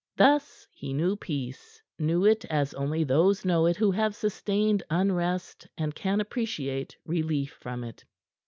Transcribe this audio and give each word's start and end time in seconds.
Thus 0.17 0.65
he 0.71 0.93
knew 0.93 1.15
peace; 1.15 1.79
knew 1.99 2.25
it 2.25 2.43
as 2.45 2.73
only 2.73 3.03
those 3.03 3.45
know 3.45 3.67
it 3.67 3.77
who 3.77 3.91
have 3.91 4.15
sustained 4.15 4.81
unrest 4.89 5.67
and 5.77 5.93
can 5.93 6.19
appreciate 6.19 6.97
relief 7.05 7.51
from 7.61 7.83
it. 7.83 8.03